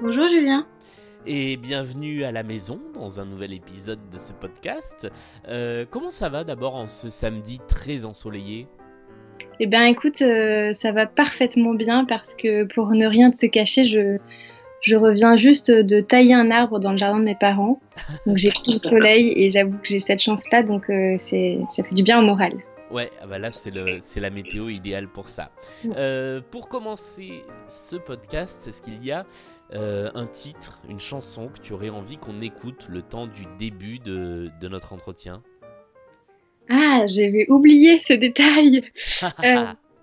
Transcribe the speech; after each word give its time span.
Bonjour 0.00 0.28
Julien. 0.28 0.66
Et 1.26 1.56
bienvenue 1.56 2.24
à 2.24 2.32
la 2.32 2.42
maison 2.42 2.80
dans 2.94 3.20
un 3.20 3.24
nouvel 3.24 3.52
épisode 3.52 4.00
de 4.10 4.18
ce 4.18 4.32
podcast. 4.32 5.08
Euh, 5.48 5.84
comment 5.88 6.10
ça 6.10 6.28
va 6.28 6.44
d'abord 6.44 6.74
en 6.74 6.86
ce 6.86 7.10
samedi 7.10 7.60
très 7.68 8.04
ensoleillé? 8.04 8.66
Eh 9.60 9.66
bien 9.66 9.84
écoute, 9.86 10.22
euh, 10.22 10.72
ça 10.72 10.92
va 10.92 11.06
parfaitement 11.06 11.74
bien 11.74 12.04
parce 12.04 12.34
que 12.34 12.64
pour 12.64 12.90
ne 12.90 13.06
rien 13.06 13.30
te 13.30 13.38
se 13.38 13.46
cacher, 13.46 13.84
je, 13.84 14.18
je 14.80 14.96
reviens 14.96 15.36
juste 15.36 15.70
de 15.70 16.00
tailler 16.00 16.34
un 16.34 16.50
arbre 16.50 16.80
dans 16.80 16.92
le 16.92 16.98
jardin 16.98 17.20
de 17.20 17.24
mes 17.24 17.36
parents. 17.36 17.80
Donc 18.26 18.38
j'ai 18.38 18.50
pris 18.50 18.72
le 18.72 18.78
soleil 18.78 19.32
et 19.36 19.50
j'avoue 19.50 19.78
que 19.78 19.88
j'ai 19.88 20.00
cette 20.00 20.20
chance-là, 20.20 20.62
donc 20.62 20.88
euh, 20.90 21.14
c'est, 21.18 21.58
ça 21.68 21.84
fait 21.84 21.94
du 21.94 22.02
bien 22.02 22.20
au 22.20 22.24
moral. 22.24 22.52
Ouais, 22.92 23.10
ah 23.22 23.26
bah 23.26 23.38
là 23.38 23.50
c'est 23.50 23.70
le 23.70 24.00
c'est 24.00 24.20
la 24.20 24.28
météo 24.28 24.68
idéale 24.68 25.08
pour 25.08 25.26
ça. 25.28 25.50
Euh, 25.96 26.42
pour 26.50 26.68
commencer 26.68 27.42
ce 27.66 27.96
podcast, 27.96 28.68
est-ce 28.68 28.82
qu'il 28.82 29.02
y 29.02 29.10
a 29.10 29.24
euh, 29.72 30.10
un 30.14 30.26
titre, 30.26 30.82
une 30.90 31.00
chanson 31.00 31.48
que 31.48 31.58
tu 31.58 31.72
aurais 31.72 31.88
envie 31.88 32.18
qu'on 32.18 32.42
écoute 32.42 32.88
le 32.90 33.00
temps 33.00 33.26
du 33.26 33.46
début 33.58 33.98
de, 33.98 34.50
de 34.60 34.68
notre 34.68 34.92
entretien? 34.92 35.42
Ah, 36.68 37.04
j'avais 37.06 37.46
oublié 37.48 37.98
ce 37.98 38.12
détail. 38.12 38.82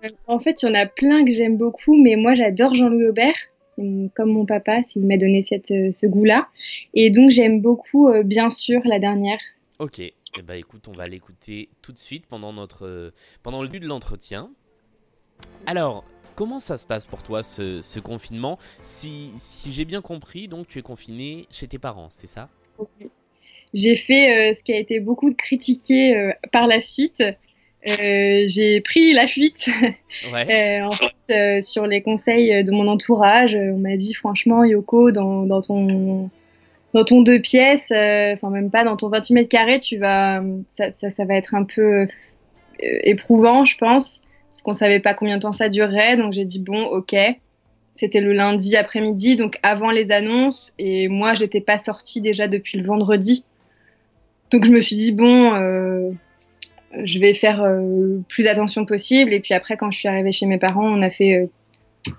Euh, 0.02 0.10
en 0.26 0.40
fait, 0.40 0.62
il 0.62 0.66
y 0.66 0.72
en 0.72 0.74
a 0.74 0.86
plein 0.86 1.26
que 1.26 1.30
j'aime 1.30 1.58
beaucoup, 1.58 1.94
mais 1.94 2.16
moi 2.16 2.34
j'adore 2.34 2.74
Jean-Louis 2.74 3.08
Aubert. 3.08 3.36
Comme 4.14 4.32
mon 4.32 4.46
papa, 4.46 4.80
il 4.96 5.06
m'a 5.06 5.18
donné 5.18 5.42
cette, 5.42 5.66
ce 5.66 6.06
goût-là. 6.06 6.48
Et 6.94 7.10
donc 7.10 7.30
j'aime 7.30 7.60
beaucoup, 7.60 8.10
bien 8.24 8.48
sûr, 8.48 8.80
la 8.86 8.98
dernière. 8.98 9.38
Ok, 9.78 10.00
eh 10.38 10.42
ben, 10.42 10.54
écoute, 10.54 10.88
on 10.88 10.92
va 10.92 11.08
l'écouter 11.08 11.68
tout 11.82 11.92
de 11.92 11.98
suite 11.98 12.26
pendant, 12.26 12.52
notre, 12.52 13.12
pendant 13.42 13.62
le 13.62 13.68
début 13.68 13.80
de 13.80 13.88
l'entretien. 13.88 14.50
Alors, 15.66 16.04
comment 16.36 16.60
ça 16.60 16.78
se 16.78 16.86
passe 16.86 17.06
pour 17.06 17.22
toi 17.22 17.42
ce, 17.42 18.00
confinement? 18.00 18.58
Si, 18.82 19.30
si 19.36 19.72
j'ai 19.72 19.84
bien 19.84 20.00
compris, 20.00 20.48
donc 20.48 20.68
tu 20.68 20.78
es 20.78 20.82
confiné 20.82 21.46
chez 21.50 21.68
tes 21.68 21.78
parents, 21.78 22.08
c'est 22.10 22.26
ça? 22.26 22.48
Oui. 22.78 23.10
J'ai 23.72 23.96
fait 23.96 24.50
euh, 24.50 24.54
ce 24.54 24.62
qui 24.62 24.72
a 24.72 24.78
été 24.78 25.00
beaucoup 25.00 25.32
critiqué 25.34 26.16
euh, 26.16 26.32
par 26.52 26.66
la 26.66 26.80
suite. 26.80 27.22
Euh, 27.86 28.44
j'ai 28.48 28.80
pris 28.80 29.12
la 29.12 29.26
fuite. 29.26 29.68
Ouais. 30.32 30.82
en 30.82 30.90
fait, 30.90 31.62
sur 31.62 31.86
les 31.86 32.02
conseils 32.02 32.64
de 32.64 32.72
mon 32.72 32.88
entourage, 32.88 33.54
on 33.54 33.78
m'a 33.78 33.96
dit 33.96 34.12
franchement, 34.12 34.64
Yoko, 34.64 35.12
dans, 35.12 35.46
dans 35.46 35.62
ton 35.62 36.30
dans 36.94 37.04
ton 37.04 37.22
deux 37.22 37.40
pièces, 37.40 37.90
euh, 37.92 38.34
enfin 38.34 38.50
même 38.50 38.70
pas 38.70 38.84
dans 38.84 38.96
ton 38.96 39.08
28 39.08 39.34
mètres 39.34 39.48
carrés, 39.48 39.78
tu 39.78 39.98
vas, 39.98 40.42
ça, 40.66 40.92
ça, 40.92 41.24
va 41.24 41.34
être 41.34 41.54
un 41.54 41.64
peu 41.64 42.02
euh, 42.02 42.06
éprouvant, 42.80 43.64
je 43.64 43.76
pense, 43.76 44.22
parce 44.50 44.62
qu'on 44.62 44.74
savait 44.74 45.00
pas 45.00 45.14
combien 45.14 45.36
de 45.36 45.42
temps 45.42 45.52
ça 45.52 45.68
durerait. 45.68 46.16
Donc 46.16 46.32
j'ai 46.32 46.44
dit 46.44 46.62
bon, 46.62 46.82
ok. 46.86 47.14
C'était 47.92 48.20
le 48.20 48.32
lundi 48.32 48.76
après-midi, 48.76 49.34
donc 49.34 49.58
avant 49.64 49.90
les 49.90 50.12
annonces, 50.12 50.74
et 50.78 51.08
moi 51.08 51.34
je 51.34 51.42
n'étais 51.42 51.60
pas 51.60 51.76
sortie 51.76 52.20
déjà 52.20 52.46
depuis 52.46 52.78
le 52.78 52.86
vendredi. 52.86 53.44
Donc 54.52 54.64
je 54.64 54.70
me 54.70 54.80
suis 54.80 54.94
dit 54.94 55.12
bon, 55.12 55.54
euh, 55.54 56.10
je 57.02 57.18
vais 57.18 57.34
faire 57.34 57.66
plus 58.28 58.46
attention 58.46 58.84
possible. 58.84 59.32
Et 59.32 59.40
puis 59.40 59.54
après, 59.54 59.76
quand 59.76 59.90
je 59.90 59.98
suis 59.98 60.08
arrivée 60.08 60.30
chez 60.30 60.46
mes 60.46 60.58
parents, 60.58 60.86
on 60.86 61.02
a 61.02 61.10
fait 61.10 61.50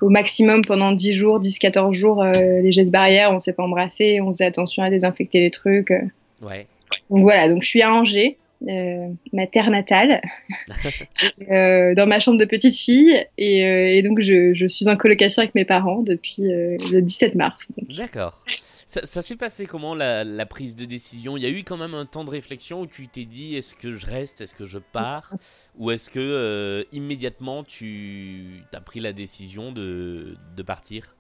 au 0.02 0.10
maximum 0.10 0.64
pendant 0.66 0.92
10 0.92 1.14
jours, 1.14 1.40
10-14 1.40 1.92
jours, 1.94 2.24
euh, 2.24 2.62
les 2.62 2.72
gestes 2.72 2.92
barrières, 2.92 3.32
on 3.32 3.40
s'est 3.40 3.54
pas 3.54 3.64
embrassé, 3.64 4.22
on 4.22 4.32
faisait 4.32 4.46
attention 4.46 4.84
à 4.84 4.90
désinfecter 4.90 5.40
les 5.40 5.52
trucs. 5.52 5.92
euh. 5.92 6.02
Ouais. 6.42 6.68
Donc 7.10 7.22
voilà, 7.22 7.48
donc 7.50 7.64
je 7.64 7.68
suis 7.68 7.82
à 7.82 7.94
Angers, 7.94 8.38
euh, 8.68 9.08
ma 9.34 9.48
terre 9.48 9.70
natale, 9.70 10.22
dans 11.48 12.06
ma 12.08 12.20
chambre 12.20 12.38
de 12.38 12.46
petite 12.46 12.78
fille, 12.78 13.26
et, 13.38 13.98
et 13.98 14.02
donc 14.02 14.20
je, 14.20 14.54
je 14.54 14.66
suis 14.68 14.90
en 14.90 14.98
colocation 14.98 15.42
avec 15.42 15.56
mes 15.56 15.66
parents 15.66 16.02
depuis 16.02 16.44
le 16.44 17.00
17 17.00 17.36
mars. 17.36 17.68
D'accord. 17.98 18.44
Ça, 18.92 19.22
s'est 19.22 19.38
passé 19.38 19.66
comment 19.66 19.96
la, 19.96 20.46
prise 20.46 20.76
de 20.76 20.84
décision? 20.84 21.38
Il 21.38 21.44
y 21.44 21.46
a 21.46 21.50
eu 21.50 21.64
quand 21.64 21.78
même 21.78 21.94
un 21.94 22.06
temps 22.06 22.26
de 22.26 22.30
réflexion 22.30 22.82
où 22.82 22.88
tu 22.88 23.08
t'es 23.08 23.24
dit 23.24 23.56
est-ce 23.56 23.74
que 23.74 23.92
je 23.92 24.06
reste, 24.06 24.42
est-ce 24.42 24.54
que 24.54 24.66
je 24.66 24.80
pars? 24.80 25.34
Ou 25.78 25.92
est-ce 25.92 26.10
que 26.10 26.20
euh, 26.20 26.84
immédiatement 26.92 27.64
tu 27.64 28.64
as 28.74 28.82
pris 28.82 29.00
la 29.00 29.14
décision 29.14 29.72
de, 29.72 30.36
de 30.58 30.64
partir? 30.64 31.16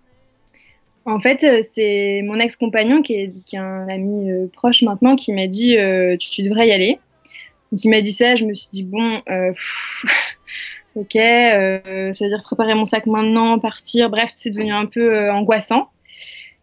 En 1.05 1.19
fait, 1.19 1.43
euh, 1.43 1.61
c'est 1.63 2.21
mon 2.23 2.39
ex-compagnon 2.39 3.01
qui 3.01 3.13
est, 3.13 3.33
qui 3.45 3.55
est 3.55 3.59
un 3.59 3.87
ami 3.89 4.29
euh, 4.29 4.47
proche 4.51 4.83
maintenant 4.83 5.15
qui 5.15 5.33
m'a 5.33 5.47
dit 5.47 5.77
tu, 6.19 6.43
devrais 6.43 6.67
y 6.67 6.71
aller. 6.71 6.99
Donc 7.71 7.83
il 7.83 7.89
m'a 7.89 8.01
dit 8.01 8.11
ça, 8.11 8.35
je 8.35 8.45
me 8.45 8.53
suis 8.53 8.69
dit 8.71 8.83
bon, 8.83 9.21
ok, 10.95 11.15
euh, 11.15 12.13
ça 12.13 12.25
veut 12.25 12.29
dire 12.29 12.43
préparer 12.43 12.75
mon 12.75 12.85
sac 12.85 13.07
maintenant, 13.07 13.57
partir. 13.59 14.09
Bref, 14.09 14.31
c'est 14.35 14.49
devenu 14.51 14.71
un 14.71 14.85
peu 14.85 15.29
angoissant. 15.31 15.89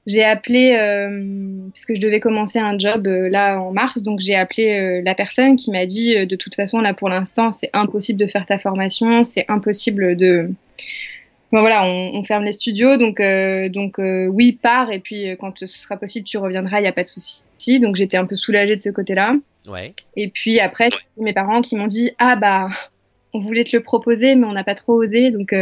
J'ai 0.08 0.24
appelé 0.24 0.72
euh, 0.72 1.69
parce 1.70 1.84
que 1.84 1.94
je 1.94 2.00
devais 2.00 2.19
commencer 2.19 2.58
un 2.58 2.78
job 2.78 3.06
euh, 3.06 3.28
là 3.28 3.60
en 3.60 3.72
mars, 3.72 4.02
donc 4.02 4.20
j'ai 4.20 4.34
appelé 4.34 4.70
euh, 4.70 5.02
la 5.04 5.14
personne 5.14 5.56
qui 5.56 5.70
m'a 5.70 5.84
dit 5.84 6.16
euh, 6.16 6.24
de 6.24 6.34
toute 6.34 6.54
façon 6.54 6.80
là 6.80 6.94
pour 6.94 7.10
l'instant 7.10 7.52
c'est 7.52 7.69
impossible 7.74 8.19
de 8.19 8.26
faire 8.26 8.46
ta 8.46 8.58
formation, 8.58 9.22
c'est 9.22 9.44
impossible 9.48 10.16
de 10.16 10.50
Bon, 11.50 11.60
voilà, 11.60 11.82
on, 11.82 12.19
on 12.19 12.24
ferme 12.24 12.44
les 12.44 12.52
studios, 12.52 12.98
donc, 12.98 13.22
donc 13.72 13.94
oui, 13.98 14.58
pars, 14.60 14.92
et 14.92 14.98
puis 14.98 15.34
quand 15.41 15.58
ce 15.58 15.66
sera 15.66 15.96
possible, 15.96 16.26
tu 16.26 16.36
reviendras, 16.36 16.78
il 16.78 16.82
n'y 16.82 16.88
a 16.88 16.92
pas 16.92 17.04
de 17.04 17.08
souci. 17.08 17.42
Donc 17.80 17.96
j'étais 17.96 18.19
un 18.19 18.26
peu 18.26 18.36
soulagée 18.36 18.76
de 18.76 18.82
ce 18.82 18.90
côté-là. 18.90 19.34
Ouais. 19.66 19.94
Et 20.14 20.28
puis 20.28 20.60
après, 20.60 20.90
mes 21.16 21.32
parents 21.32 21.62
qui 21.62 21.76
m'ont 21.76 21.86
dit 21.86 22.10
Ah 22.19 22.36
bah, 22.36 22.69
on 23.32 23.40
voulait 23.40 23.64
te 23.64 23.75
le 23.75 23.82
proposer, 23.82 24.34
mais 24.34 24.46
on 24.46 24.52
n'a 24.52 24.62
pas 24.62 24.75
trop 24.75 24.92
osé. 24.92 25.30
Donc, 25.30 25.54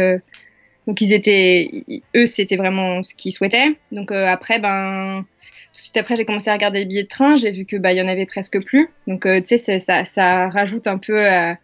donc 0.87 1.01
ils 1.01 1.11
étaient, 1.13 1.69
eux, 2.15 2.25
c'était 2.25 2.55
vraiment 2.55 3.03
ce 3.03 3.13
qu'ils 3.13 3.33
souhaitaient. 3.33 3.77
Donc 3.91 4.11
euh, 4.11 4.25
après, 4.25 4.59
ben, 4.59 5.25
tout 5.73 5.79
de 5.79 5.83
suite 5.83 5.97
après, 5.97 6.15
j'ai 6.15 6.25
commencé 6.25 6.49
à 6.49 6.53
regarder 6.53 6.79
les 6.79 6.85
billets 6.85 7.03
de 7.03 7.07
train. 7.09 7.35
J'ai 7.35 7.51
vu 7.51 7.65
que 7.65 7.75
bah, 7.75 7.91
il 7.91 7.97
y 7.97 8.01
en 8.01 8.07
avait 8.07 8.25
presque 8.25 8.63
plus. 8.63 8.87
Donc 9.05 9.25
euh, 9.25 9.41
tu 9.41 9.57
sais, 9.57 9.79
ça, 9.79 10.05
ça 10.05 10.47
rajoute 10.47 10.87
un 10.87 10.97
peu 10.97 11.19
à, 11.19 11.57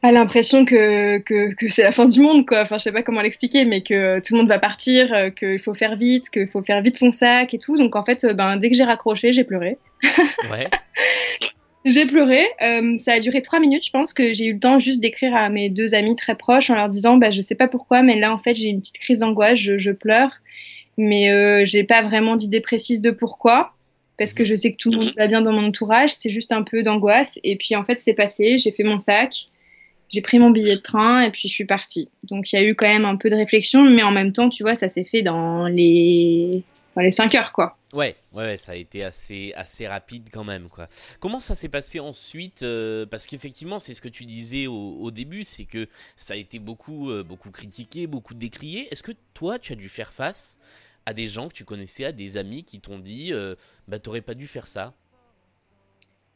à 0.00 0.12
l'impression 0.12 0.64
que, 0.64 1.18
que, 1.18 1.54
que 1.54 1.68
c'est 1.68 1.82
la 1.82 1.92
fin 1.92 2.06
du 2.06 2.20
monde, 2.20 2.46
quoi. 2.46 2.62
Enfin, 2.62 2.78
je 2.78 2.84
sais 2.84 2.92
pas 2.92 3.02
comment 3.02 3.20
l'expliquer, 3.20 3.66
mais 3.66 3.82
que 3.82 4.18
tout 4.20 4.32
le 4.32 4.38
monde 4.38 4.48
va 4.48 4.58
partir, 4.58 5.12
euh, 5.12 5.28
qu'il 5.28 5.60
faut 5.60 5.74
faire 5.74 5.96
vite, 5.96 6.30
qu'il 6.30 6.48
faut 6.48 6.62
faire 6.62 6.80
vite 6.80 6.96
son 6.96 7.12
sac 7.12 7.52
et 7.52 7.58
tout. 7.58 7.76
Donc 7.76 7.96
en 7.96 8.04
fait, 8.04 8.26
ben, 8.34 8.56
dès 8.56 8.70
que 8.70 8.76
j'ai 8.76 8.84
raccroché, 8.84 9.34
j'ai 9.34 9.44
pleuré. 9.44 9.76
Ouais. 10.50 10.68
J'ai 11.84 12.06
pleuré. 12.06 12.40
Euh, 12.62 12.96
ça 12.98 13.14
a 13.14 13.20
duré 13.20 13.42
trois 13.42 13.58
minutes. 13.58 13.84
Je 13.84 13.90
pense 13.90 14.14
que 14.14 14.32
j'ai 14.32 14.46
eu 14.46 14.52
le 14.54 14.60
temps 14.60 14.78
juste 14.78 15.00
d'écrire 15.00 15.34
à 15.34 15.48
mes 15.50 15.68
deux 15.68 15.94
amis 15.94 16.14
très 16.14 16.36
proches 16.36 16.70
en 16.70 16.76
leur 16.76 16.88
disant, 16.88 17.16
bah, 17.16 17.30
je 17.30 17.42
sais 17.42 17.56
pas 17.56 17.68
pourquoi, 17.68 18.02
mais 18.02 18.18
là 18.18 18.32
en 18.32 18.38
fait 18.38 18.54
j'ai 18.54 18.68
une 18.68 18.80
petite 18.80 18.98
crise 18.98 19.18
d'angoisse, 19.20 19.58
je, 19.58 19.78
je 19.78 19.90
pleure, 19.90 20.30
mais 20.96 21.30
euh, 21.30 21.64
j'ai 21.66 21.82
pas 21.84 22.02
vraiment 22.02 22.36
d'idée 22.36 22.60
précise 22.60 23.02
de 23.02 23.10
pourquoi, 23.10 23.72
parce 24.16 24.32
que 24.32 24.44
je 24.44 24.54
sais 24.54 24.72
que 24.72 24.76
tout 24.76 24.92
le 24.92 24.98
monde 24.98 25.12
va 25.16 25.26
bien 25.26 25.42
dans 25.42 25.52
mon 25.52 25.66
entourage. 25.66 26.14
C'est 26.14 26.30
juste 26.30 26.52
un 26.52 26.62
peu 26.62 26.84
d'angoisse. 26.84 27.40
Et 27.42 27.56
puis 27.56 27.74
en 27.74 27.84
fait 27.84 27.98
c'est 27.98 28.14
passé. 28.14 28.58
J'ai 28.58 28.70
fait 28.70 28.84
mon 28.84 29.00
sac, 29.00 29.48
j'ai 30.08 30.20
pris 30.20 30.38
mon 30.38 30.50
billet 30.50 30.76
de 30.76 30.80
train 30.80 31.22
et 31.22 31.30
puis 31.30 31.48
je 31.48 31.54
suis 31.54 31.64
partie. 31.64 32.08
Donc 32.30 32.52
il 32.52 32.56
y 32.56 32.62
a 32.62 32.64
eu 32.64 32.76
quand 32.76 32.86
même 32.86 33.06
un 33.06 33.16
peu 33.16 33.28
de 33.28 33.34
réflexion, 33.34 33.82
mais 33.82 34.04
en 34.04 34.12
même 34.12 34.32
temps, 34.32 34.50
tu 34.50 34.62
vois, 34.62 34.76
ça 34.76 34.88
s'est 34.88 35.04
fait 35.04 35.22
dans 35.22 35.66
les 35.66 36.62
dans 36.94 37.02
les 37.02 37.10
cinq 37.10 37.34
heures 37.34 37.52
quoi. 37.52 37.76
Ouais, 37.92 38.16
ouais, 38.32 38.56
ça 38.56 38.72
a 38.72 38.74
été 38.74 39.04
assez, 39.04 39.52
assez 39.54 39.86
rapide 39.86 40.30
quand 40.32 40.44
même, 40.44 40.68
quoi. 40.70 40.88
Comment 41.20 41.40
ça 41.40 41.54
s'est 41.54 41.68
passé 41.68 42.00
ensuite 42.00 42.62
euh, 42.62 43.04
Parce 43.04 43.26
qu'effectivement, 43.26 43.78
c'est 43.78 43.92
ce 43.92 44.00
que 44.00 44.08
tu 44.08 44.24
disais 44.24 44.66
au, 44.66 44.96
au 44.98 45.10
début, 45.10 45.44
c'est 45.44 45.64
que 45.64 45.86
ça 46.16 46.32
a 46.32 46.36
été 46.38 46.58
beaucoup, 46.58 47.10
euh, 47.10 47.22
beaucoup 47.22 47.50
critiqué, 47.50 48.06
beaucoup 48.06 48.32
décrié. 48.32 48.88
Est-ce 48.90 49.02
que 49.02 49.12
toi, 49.34 49.58
tu 49.58 49.74
as 49.74 49.76
dû 49.76 49.90
faire 49.90 50.10
face 50.12 50.58
à 51.04 51.12
des 51.12 51.28
gens 51.28 51.48
que 51.48 51.54
tu 51.54 51.64
connaissais, 51.64 52.04
à 52.06 52.12
des 52.12 52.38
amis 52.38 52.64
qui 52.64 52.80
t'ont 52.80 52.98
dit, 52.98 53.32
euh, 53.32 53.56
bah, 53.88 53.98
t'aurais 53.98 54.22
pas 54.22 54.34
dû 54.34 54.46
faire 54.46 54.68
ça? 54.68 54.94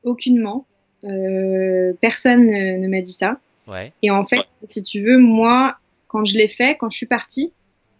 Aucunement. 0.03 0.67
Euh, 1.05 1.95
personne 2.01 2.47
ne, 2.47 2.77
ne 2.79 2.89
m'a 2.89 3.01
dit 3.01 3.13
ça. 3.13 3.41
Ouais, 3.67 3.93
Et 4.03 4.11
en 4.11 4.27
fait, 4.27 4.47
si 4.69 4.83
tu 4.83 5.03
veux, 5.03 5.19
moi, 5.19 5.79
quand 6.07 6.25
je 6.25 6.37
l'ai 6.37 6.49
fait, 6.49 6.77
quand 6.77 6.91
je 6.91 6.97
suis 6.99 7.07
partie, 7.07 7.53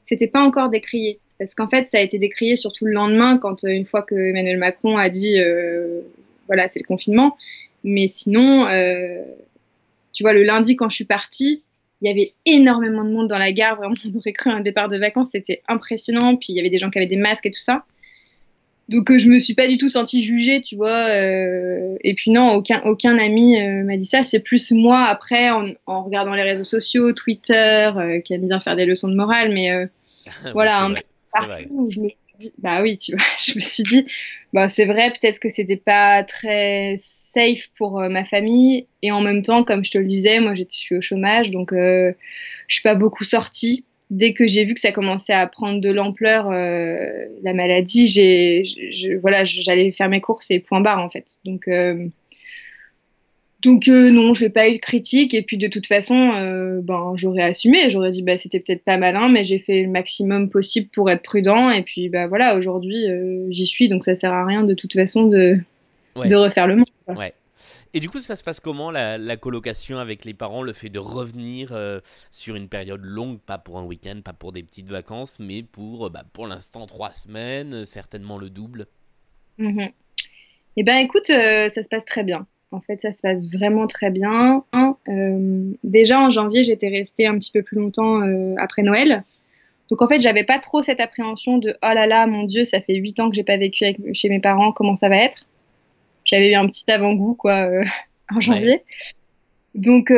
c'était 0.05 0.29
pas 0.29 0.43
encore 0.43 0.69
décrié. 0.69 1.19
Parce 1.39 1.55
qu'en 1.55 1.69
fait, 1.69 1.87
ça 1.87 1.99
a 1.99 2.01
été 2.01 2.19
décrié 2.19 2.57
surtout 2.57 2.87
le 2.87 2.93
lendemain, 2.93 3.39
quand 3.39 3.65
euh, 3.65 3.69
une 3.69 3.87
fois 3.87 4.03
que 4.03 4.15
Emmanuel 4.15 4.59
Macron 4.59 4.97
a 4.97 5.11
dit, 5.11 5.39
euh, 5.39 6.01
voilà, 6.47 6.69
c'est 6.71 6.81
le 6.81 6.87
confinement. 6.87 7.37
Mais 7.85 8.09
sinon, 8.09 8.67
euh, 8.67 9.23
tu 10.13 10.23
vois, 10.23 10.33
le 10.33 10.43
lundi, 10.43 10.77
quand 10.77 10.89
je 10.89 10.97
suis 10.97 11.05
partie, 11.05 11.63
il 12.01 12.09
y 12.09 12.11
avait 12.11 12.33
énormément 12.47 13.05
de 13.05 13.11
monde 13.11 13.29
dans 13.29 13.39
la 13.39 13.53
gare. 13.53 13.77
Vraiment, 13.77 13.95
on 14.05 14.19
aurait 14.19 14.33
cru 14.33 14.51
un 14.51 14.61
départ 14.61 14.89
de 14.89 14.99
vacances. 14.99 15.31
C'était 15.33 15.63
impressionnant. 15.69 16.37
Puis 16.37 16.49
il 16.53 16.57
y 16.57 16.61
avait 16.61 16.71
des 16.71 16.79
gens 16.79 16.91
qui 16.91 16.99
avaient 16.99 17.07
des 17.07 17.17
masques 17.17 17.47
et 17.47 17.51
tout 17.51 17.61
ça. 17.61 17.85
Donc 18.89 19.11
euh, 19.11 19.19
je 19.19 19.29
me 19.29 19.41
suis 19.41 19.55
pas 19.55 19.67
du 19.67 19.79
tout 19.79 19.89
sentie 19.89 20.23
jugée, 20.23 20.63
tu 20.63 20.77
vois. 20.77 21.09
euh, 21.09 21.97
et 22.03 22.15
puis 22.15 22.31
non, 22.31 22.53
aucun, 22.53 22.83
aucun 22.85 23.19
ami 23.19 23.61
euh, 23.61 23.83
m'a 23.83 23.97
dit 23.97 24.07
ça. 24.07 24.23
C'est 24.23 24.41
plus 24.41 24.71
moi 24.71 25.05
après, 25.05 25.51
en, 25.51 25.67
en 25.87 26.05
regardant 26.05 26.35
les 26.35 26.45
réseaux 26.45 26.65
sociaux, 26.65 27.13
Twitter, 27.13 27.91
qui 28.25 28.35
aime 28.35 28.47
bien 28.47 28.61
faire 28.61 28.77
des 28.77 28.87
leçons 28.87 29.09
de 29.09 29.17
morale, 29.17 29.53
mais 29.53 29.89
Voilà, 30.53 30.89
Partout 31.41 31.69
où 31.71 31.91
je 31.91 32.01
me 32.01 32.09
suis 32.09 32.19
dit, 32.39 32.53
bah 32.59 32.83
oui, 32.83 32.97
tu 32.97 33.13
vois, 33.13 33.25
je 33.45 33.55
me 33.55 33.61
suis 33.61 33.83
dit, 33.83 34.07
bah 34.53 34.69
c'est 34.69 34.87
vrai, 34.87 35.11
peut-être 35.11 35.39
que 35.39 35.49
c'était 35.49 35.77
pas 35.77 36.23
très 36.25 36.97
safe 36.99 37.69
pour 37.77 38.01
euh, 38.01 38.09
ma 38.09 38.25
famille. 38.25 38.87
Et 39.03 39.13
en 39.13 39.21
même 39.21 39.43
temps, 39.43 39.65
comme 39.65 39.85
je 39.85 39.91
te 39.91 39.99
le 39.99 40.05
disais, 40.05 40.41
moi 40.41 40.55
je 40.55 40.63
suis 40.69 40.97
au 40.97 41.01
chômage, 41.01 41.51
donc 41.51 41.73
euh, 41.73 42.13
je 42.69 42.75
suis 42.75 42.83
pas 42.83 42.95
beaucoup 42.95 43.25
sortie. 43.25 43.85
dès 44.11 44.35
que 44.35 44.47
j'ai 44.47 44.65
vu 44.65 44.75
que 44.75 44.81
ça 44.81 44.93
commençait 44.93 45.33
à 45.33 45.47
prendre 45.47 45.81
de 45.81 45.91
l'ampleur, 45.91 46.51
la 46.51 47.53
maladie, 47.53 48.07
j'ai, 48.07 49.17
voilà, 49.21 49.45
j'allais 49.45 49.93
faire 49.93 50.09
mes 50.09 50.21
courses 50.21 50.51
et 50.51 50.61
point 50.61 50.81
barre 50.81 51.05
en 51.05 51.11
fait. 51.11 51.39
Donc 51.45 51.69
donc 53.67 53.89
euh, 53.89 54.11
non, 54.11 54.33
j'ai 54.33 54.49
pas 54.49 54.69
eu 54.69 54.75
de 54.75 54.81
critique 54.81 55.35
et 55.35 55.43
puis 55.43 55.59
de 55.59 55.67
toute 55.67 55.89
façon, 55.89 56.15
euh, 56.15 56.81
ben 56.83 57.15
j'aurais 57.17 57.43
assumé, 57.43 57.91
j'aurais 57.91 58.11
dit 58.11 58.23
bah 58.23 58.39
c'était 58.39 58.61
peut-être 58.61 58.85
pas 58.85 58.97
malin, 58.97 59.29
mais 59.29 59.43
j'ai 59.43 59.59
fait 59.59 59.83
le 59.83 59.89
maximum 59.89 60.51
possible 60.51 60.89
pour 60.89 61.11
être 61.11 61.23
prudent 61.23 61.71
et 61.71 61.83
puis 61.83 62.09
bah 62.09 62.29
voilà 62.29 62.57
aujourd'hui 62.57 63.09
euh, 63.09 63.47
j'y 63.51 63.67
suis 63.67 63.89
donc 63.89 64.05
ça 64.05 64.15
sert 64.15 64.33
à 64.33 64.47
rien 64.47 64.63
de 64.63 64.75
toute 64.75 64.93
façon 64.93 65.27
de 65.27 65.57
de 66.15 66.35
refaire 66.37 66.69
le 66.69 66.77
monde. 66.77 66.87
Ouais. 67.09 67.35
Et 67.93 68.01
du 68.01 68.09
coup, 68.09 68.21
ça 68.21 68.37
se 68.37 68.45
passe 68.45 68.61
comment 68.61 68.91
la, 68.91 69.37
colocation 69.37 69.99
avec 69.99 70.25
les 70.25 70.35
parents, 70.35 70.63
le 70.63 70.73
fait 70.73 70.89
de 70.89 70.99
revenir 70.99 71.77
sur 72.31 72.55
une 72.55 72.69
période 72.69 73.01
longue, 73.03 73.39
pas 73.41 73.59
pour 73.59 73.79
un 73.79 73.85
week-end, 73.85 74.21
pas 74.23 74.33
pour 74.33 74.53
des 74.53 74.63
petites 74.63 74.89
vacances, 74.89 75.39
mais 75.41 75.63
pour 75.63 76.11
bah, 76.11 76.25
pour 76.33 76.47
l'instant 76.47 76.87
trois 76.87 77.13
semaines, 77.13 77.85
certainement 77.85 78.39
le 78.39 78.49
double? 78.51 78.87
Mm 79.59 79.87
Eh 80.77 80.85
ben 80.85 80.97
écoute, 80.99 81.27
ça 81.27 81.69
se 81.71 81.89
passe 81.89 82.05
très 82.05 82.23
bien. 82.23 82.47
En 82.73 82.81
fait, 82.81 83.01
ça 83.01 83.13
se 83.13 83.23
passe 83.23 83.49
vraiment 83.49 83.87
très 83.87 84.11
bien. 84.11 84.65
Euh, 85.09 85.73
déjà 85.85 86.21
en 86.21 86.31
janvier, 86.31 86.65
j'étais 86.65 86.89
restée 86.89 87.27
un 87.27 87.39
petit 87.39 87.53
peu 87.53 87.63
plus 87.63 87.79
longtemps 87.79 88.23
euh, 88.23 88.55
après 88.59 88.83
Noël. 88.83 89.23
Donc 89.91 90.03
en 90.03 90.09
fait, 90.09 90.21
j'avais 90.21 90.45
pas 90.45 90.59
trop 90.59 90.83
cette 90.83 91.01
appréhension 91.01 91.59
de 91.59 91.71
oh 91.71 91.95
là 91.95 92.07
là, 92.07 92.27
mon 92.27 92.43
Dieu, 92.43 92.65
ça 92.65 92.81
fait 92.81 92.97
huit 92.97 93.21
ans 93.21 93.31
que 93.31 93.37
j'ai 93.37 93.45
pas 93.45 93.57
vécu 93.57 93.85
chez 94.13 94.29
mes 94.29 94.41
parents, 94.41 94.73
comment 94.73 94.97
ça 94.97 95.09
va 95.09 95.17
être? 95.17 95.47
J'avais 96.25 96.51
eu 96.51 96.55
un 96.55 96.67
petit 96.67 96.91
avant-goût 96.91 97.35
quoi 97.35 97.69
euh, 97.69 97.85
en 98.35 98.41
janvier. 98.41 98.83
Donc 99.75 100.11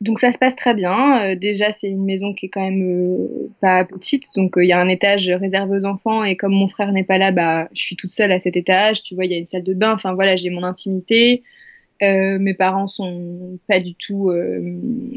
donc 0.00 0.18
ça 0.18 0.32
se 0.32 0.38
passe 0.38 0.56
très 0.56 0.74
bien. 0.74 1.22
Euh, 1.22 1.36
déjà, 1.36 1.72
c'est 1.72 1.88
une 1.88 2.04
maison 2.04 2.34
qui 2.34 2.46
est 2.46 2.48
quand 2.48 2.62
même 2.62 2.82
euh, 2.82 3.48
pas 3.60 3.84
petite, 3.84 4.26
donc 4.36 4.58
euh, 4.58 4.64
il 4.64 4.68
y 4.68 4.72
a 4.72 4.80
un 4.80 4.88
étage 4.88 5.30
réservé 5.30 5.76
aux 5.76 5.84
enfants 5.86 6.24
et 6.24 6.36
comme 6.36 6.52
mon 6.52 6.68
frère 6.68 6.92
n'est 6.92 7.04
pas 7.04 7.18
là, 7.18 7.32
bah 7.32 7.68
je 7.72 7.82
suis 7.82 7.96
toute 7.96 8.10
seule 8.10 8.32
à 8.32 8.40
cet 8.40 8.56
étage. 8.56 9.02
Tu 9.02 9.14
vois, 9.14 9.24
il 9.24 9.32
y 9.32 9.34
a 9.34 9.38
une 9.38 9.46
salle 9.46 9.62
de 9.62 9.74
bain. 9.74 9.94
Enfin 9.94 10.14
voilà, 10.14 10.36
j'ai 10.36 10.50
mon 10.50 10.64
intimité. 10.64 11.42
mes 12.02 12.54
parents 12.54 12.86
sont 12.86 13.58
pas 13.66 13.80
du 13.80 13.94
tout 13.94 14.30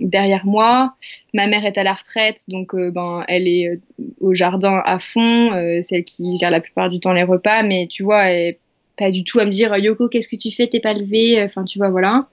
derrière 0.01 0.45
moi. 0.45 0.95
Ma 1.33 1.47
mère 1.47 1.65
est 1.65 1.77
à 1.77 1.83
la 1.83 1.93
retraite, 1.93 2.43
donc 2.47 2.73
ben 2.75 3.25
elle 3.27 3.47
est 3.47 3.79
au 4.21 4.33
jardin 4.33 4.81
à 4.85 4.99
fond. 4.99 5.51
celle 5.83 6.05
qui 6.05 6.37
gère 6.37 6.51
la 6.51 6.61
plupart 6.61 6.89
du 6.89 6.99
temps 7.01 7.13
les 7.13 7.23
repas, 7.23 7.63
mais 7.63 7.87
tu 7.87 8.03
vois, 8.03 8.29
elle 8.29 8.55
pas 8.97 9.11
du 9.11 9.23
tout 9.23 9.39
à 9.39 9.45
me 9.45 9.51
dire 9.51 9.75
Yoko, 9.77 10.09
qu'est-ce 10.09 10.27
que 10.27 10.35
tu 10.35 10.51
fais? 10.51 10.67
T'es 10.67 10.79
pas 10.79 10.93
levé? 10.93 11.41
Enfin, 11.43 11.63
tu 11.63 11.77
vois, 11.77 11.89
voilà. 11.89 12.27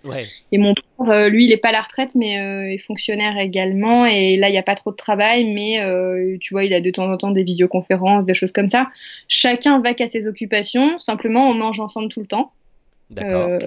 Et 0.51 0.59
mon 0.59 0.73
père, 0.73 1.11
euh, 1.11 1.29
lui, 1.29 1.45
il 1.45 1.53
est 1.53 1.59
pas 1.59 1.69
à 1.69 1.73
la 1.73 1.83
retraite, 1.83 2.15
mais 2.15 2.41
euh, 2.41 2.71
il 2.71 2.75
est 2.75 2.79
fonctionnaire 2.79 3.39
également. 3.39 4.07
Et 4.07 4.37
là, 4.37 4.49
il 4.49 4.53
n'y 4.53 4.59
a 4.59 4.63
pas 4.63 4.75
trop 4.75 4.91
de 4.91 4.97
travail, 4.97 5.53
mais 5.55 5.83
euh, 5.83 6.39
tu 6.41 6.55
vois, 6.55 6.65
il 6.65 6.73
a 6.73 6.81
de 6.81 6.91
temps 6.91 7.11
en 7.11 7.17
temps 7.19 7.31
des 7.31 7.45
vidéoconférences, 7.45 8.25
des 8.25 8.35
choses 8.35 8.53
comme 8.53 8.71
ça. 8.71 8.89
Chacun 9.29 9.81
va 9.81 9.93
qu'à 9.93 10.09
ses 10.09 10.27
occupations. 10.27 10.99
Simplement, 10.99 11.49
on 11.49 11.55
mange 11.55 11.81
ensemble 11.81 12.09
tout 12.09 12.21
le 12.21 12.27
temps. 12.27 12.53
D'accord. 13.11 13.59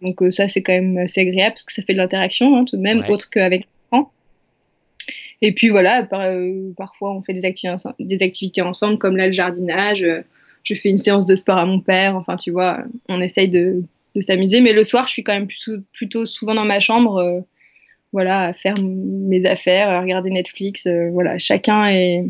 donc, 0.00 0.22
ça, 0.30 0.46
c'est 0.46 0.62
quand 0.62 0.72
même 0.72 0.96
assez 0.98 1.22
agréable 1.22 1.54
parce 1.54 1.64
que 1.64 1.72
ça 1.72 1.82
fait 1.82 1.94
de 1.94 1.98
l'interaction, 1.98 2.56
hein, 2.56 2.64
tout 2.64 2.76
de 2.76 2.82
même, 2.82 3.04
autre 3.08 3.28
qu'avec 3.28 3.62
les 3.62 3.66
enfants. 3.90 4.12
Et 5.42 5.52
puis 5.52 5.68
voilà, 5.68 6.08
parfois 6.76 7.12
on 7.12 7.22
fait 7.22 7.34
des, 7.34 7.52
des, 7.98 8.22
activités 8.22 8.62
ensemble, 8.62 8.98
comme 8.98 9.16
là 9.16 9.26
le 9.26 9.32
jardinage 9.32 10.06
je 10.74 10.80
fais 10.80 10.88
une 10.88 10.96
séance 10.96 11.26
de 11.26 11.36
sport 11.36 11.58
à 11.58 11.66
mon 11.66 11.80
père. 11.80 12.16
Enfin, 12.16 12.36
tu 12.36 12.50
vois, 12.50 12.84
on 13.08 13.20
essaye 13.20 13.48
de, 13.48 13.82
s'amuser. 14.20 14.60
Mais 14.60 14.72
le 14.72 14.82
soir, 14.82 15.06
je 15.06 15.12
suis 15.12 15.22
quand 15.22 15.34
même 15.34 15.48
plutôt, 15.92 16.26
souvent 16.26 16.54
dans 16.54 16.64
ma 16.64 16.80
chambre, 16.80 17.18
euh, 17.18 17.40
voilà, 18.12 18.44
à 18.44 18.52
faire 18.54 18.74
mes 18.80 19.44
affaires, 19.44 19.90
à 19.90 20.00
regarder 20.00 20.30
Netflix. 20.30 20.86
Euh, 20.86 21.10
voilà, 21.12 21.38
chacun 21.38 21.88
est, 21.90 22.26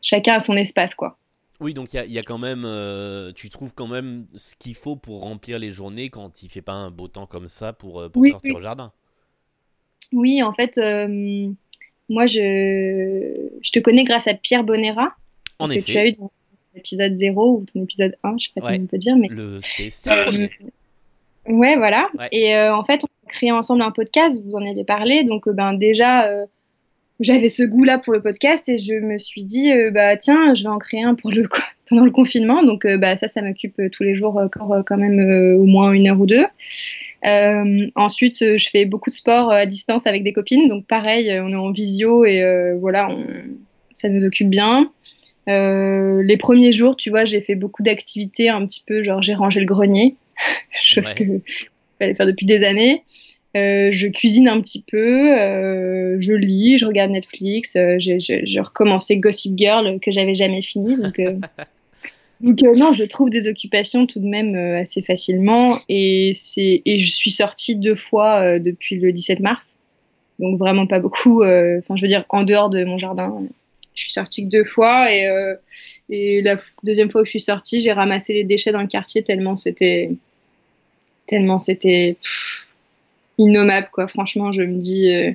chacun 0.00 0.34
a 0.34 0.40
son 0.40 0.56
espace, 0.56 0.94
quoi. 0.94 1.18
Oui, 1.60 1.72
donc 1.72 1.92
il 1.94 2.10
y, 2.10 2.18
a 2.18 2.22
quand 2.22 2.38
même, 2.38 2.64
euh, 2.64 3.32
tu 3.32 3.48
trouves 3.48 3.72
quand 3.74 3.86
même 3.86 4.26
ce 4.34 4.54
qu'il 4.58 4.74
faut 4.74 4.96
pour 4.96 5.22
remplir 5.22 5.58
les 5.58 5.70
journées 5.70 6.10
quand 6.10 6.42
il 6.42 6.50
fait 6.50 6.62
pas 6.62 6.72
un 6.72 6.90
beau 6.90 7.08
temps 7.08 7.26
comme 7.26 7.46
ça 7.48 7.72
pour, 7.72 8.02
sortir 8.24 8.56
au 8.56 8.60
jardin. 8.60 8.92
Oui, 10.12 10.42
en 10.42 10.52
fait, 10.52 10.76
moi 12.08 12.26
je, 12.26 13.50
je 13.62 13.70
te 13.70 13.78
connais 13.78 14.04
grâce 14.04 14.26
à 14.26 14.34
Pierre 14.34 14.64
Bonera. 14.64 15.14
En 15.60 15.70
effet. 15.70 15.92
tu 15.92 15.98
as 15.98 16.08
eu 16.08 16.16
épisode 16.76 17.18
0 17.18 17.58
ou 17.58 17.64
ton 17.64 17.82
épisode 17.82 18.14
1, 18.22 18.34
je 18.38 18.44
sais 18.44 18.50
pas 18.54 18.60
comment 18.60 18.82
on 18.82 18.86
peut 18.86 18.98
dire, 18.98 19.16
mais. 19.16 19.28
Le 19.28 19.60
euh, 20.06 20.46
Ouais, 21.46 21.76
voilà. 21.76 22.08
Et 22.32 22.56
euh, 22.56 22.74
en 22.74 22.84
fait, 22.84 23.02
on 23.04 23.28
a 23.28 23.30
créé 23.30 23.52
ensemble 23.52 23.82
un 23.82 23.90
podcast, 23.90 24.42
vous 24.44 24.54
en 24.54 24.66
avez 24.66 24.84
parlé. 24.84 25.24
Donc, 25.24 25.46
euh, 25.46 25.52
ben, 25.52 25.74
déjà, 25.74 26.26
j'avais 27.20 27.50
ce 27.50 27.62
goût-là 27.62 27.98
pour 27.98 28.12
le 28.12 28.22
podcast 28.22 28.68
et 28.68 28.78
je 28.78 28.94
me 28.94 29.18
suis 29.18 29.44
dit, 29.44 29.70
bah, 29.92 30.16
tiens, 30.16 30.54
je 30.54 30.62
vais 30.62 30.70
en 30.70 30.78
créer 30.78 31.02
un 31.02 31.14
pour 31.14 31.30
le, 31.30 31.46
pendant 31.88 32.04
le 32.04 32.10
confinement. 32.10 32.62
Donc, 32.62 32.86
bah, 32.98 33.16
ça, 33.18 33.28
ça 33.28 33.42
m'occupe 33.42 33.80
tous 33.92 34.02
les 34.02 34.14
jours 34.14 34.40
quand 34.52 34.96
même 34.96 35.56
au 35.58 35.64
moins 35.64 35.92
une 35.92 36.08
heure 36.08 36.20
ou 36.20 36.26
deux. 36.26 36.44
ensuite, 37.94 38.38
je 38.56 38.68
fais 38.70 38.86
beaucoup 38.86 39.10
de 39.10 39.14
sport 39.14 39.52
à 39.52 39.66
distance 39.66 40.06
avec 40.06 40.24
des 40.24 40.32
copines. 40.32 40.68
Donc, 40.68 40.86
pareil, 40.86 41.30
on 41.42 41.48
est 41.48 41.56
en 41.56 41.72
visio 41.72 42.24
et 42.24 42.72
voilà, 42.80 43.08
on, 43.10 43.26
ça 43.92 44.08
nous 44.08 44.24
occupe 44.24 44.48
bien. 44.50 44.90
Euh, 45.48 46.22
les 46.22 46.36
premiers 46.36 46.72
jours, 46.72 46.96
tu 46.96 47.10
vois, 47.10 47.24
j'ai 47.24 47.40
fait 47.40 47.54
beaucoup 47.54 47.82
d'activités 47.82 48.48
un 48.48 48.64
petit 48.66 48.82
peu, 48.86 49.02
genre 49.02 49.20
j'ai 49.22 49.34
rangé 49.34 49.60
le 49.60 49.66
grenier, 49.66 50.16
chose 50.70 51.12
que 51.14 51.24
je 51.24 51.66
fallait 51.98 52.14
faire 52.14 52.26
depuis 52.26 52.46
des 52.46 52.64
années. 52.64 53.02
Euh, 53.56 53.90
je 53.92 54.08
cuisine 54.08 54.48
un 54.48 54.60
petit 54.60 54.82
peu, 54.82 55.38
euh, 55.38 56.16
je 56.18 56.32
lis, 56.32 56.78
je 56.78 56.86
regarde 56.86 57.12
Netflix. 57.12 57.76
j'ai 57.98 58.60
recommencé 58.60 59.18
Gossip 59.18 59.56
Girl 59.56 60.00
que 60.00 60.10
j'avais 60.10 60.34
jamais 60.34 60.62
fini. 60.62 60.96
Donc, 60.96 61.20
donc 62.40 62.62
non, 62.62 62.92
je 62.94 63.04
trouve 63.04 63.30
des 63.30 63.46
occupations 63.46 64.06
tout 64.06 64.18
de 64.18 64.26
même 64.26 64.56
assez 64.56 65.02
facilement. 65.02 65.78
Et, 65.88 66.32
et 66.56 66.98
je 66.98 67.10
suis 67.12 67.30
sortie 67.30 67.76
deux 67.76 67.94
fois 67.94 68.58
depuis 68.58 68.96
le 68.96 69.12
17 69.12 69.38
mars. 69.38 69.76
Donc 70.40 70.58
vraiment 70.58 70.88
pas 70.88 70.98
beaucoup. 70.98 71.44
Enfin, 71.44 71.94
je 71.94 72.02
veux 72.02 72.08
dire, 72.08 72.24
en 72.30 72.42
dehors 72.42 72.70
de 72.70 72.84
mon 72.84 72.98
jardin. 72.98 73.46
Je 73.94 74.02
suis 74.02 74.12
sortie 74.12 74.44
que 74.44 74.50
deux 74.50 74.64
fois 74.64 75.12
et, 75.12 75.26
euh, 75.28 75.54
et 76.10 76.42
la 76.42 76.60
deuxième 76.82 77.10
fois 77.10 77.22
où 77.22 77.24
je 77.24 77.30
suis 77.30 77.40
sortie, 77.40 77.80
j'ai 77.80 77.92
ramassé 77.92 78.34
les 78.34 78.44
déchets 78.44 78.72
dans 78.72 78.82
le 78.82 78.88
quartier 78.88 79.22
tellement 79.22 79.56
c'était 79.56 80.10
tellement 81.26 81.58
c'était 81.58 82.16
innommable 83.38 83.88
quoi. 83.92 84.08
Franchement, 84.08 84.52
je 84.52 84.62
me 84.62 84.78
dis, 84.78 85.12
euh, 85.12 85.32